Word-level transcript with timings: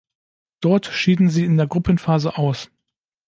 Dort 0.61 0.87
schieden 0.87 1.29
sie 1.29 1.45
in 1.45 1.57
der 1.57 1.67
Gruppenphase 1.67 2.35
aus. 2.35 2.71